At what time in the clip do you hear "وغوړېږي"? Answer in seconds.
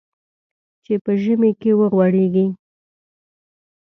1.79-2.45